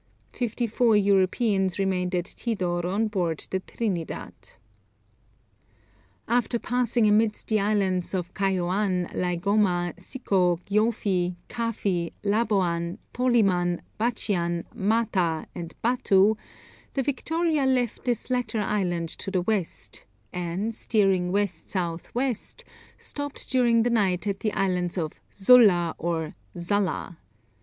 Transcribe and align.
Fifty 0.33 0.65
four 0.65 0.97
Europeans 0.97 1.77
remained 1.77 2.15
at 2.15 2.25
Tidor 2.25 2.87
on 2.87 3.07
board 3.07 3.45
the 3.51 3.59
Trinidad. 3.59 4.33
After 6.27 6.57
passing 6.57 7.05
amidst 7.07 7.49
the 7.49 7.59
islands 7.59 8.15
of 8.15 8.33
Caioan, 8.33 9.09
Laigoma, 9.13 9.93
Sico, 9.97 10.59
Giofi, 10.65 11.35
Cafi, 11.49 12.13
Laboan, 12.23 12.97
Toliman, 13.13 13.81
Batchian, 13.99 14.63
Mata, 14.73 15.45
and 15.53 15.75
Batu, 15.83 16.35
the 16.95 17.03
Victoria 17.03 17.67
left 17.67 18.03
this 18.03 18.31
latter 18.31 18.59
island 18.61 19.09
to 19.09 19.29
the 19.29 19.43
west, 19.43 20.07
and 20.33 20.73
steering 20.73 21.31
west 21.31 21.69
south 21.69 22.09
west, 22.15 22.63
stopped 22.97 23.51
during 23.51 23.83
the 23.83 23.91
night 23.91 24.25
at 24.25 24.39
the 24.39 24.51
island 24.53 24.97
of 24.97 25.13
Xulla 25.31 25.93
or 25.99 26.33
Zulla. 26.57 27.19